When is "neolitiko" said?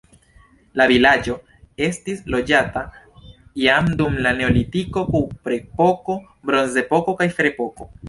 4.41-5.07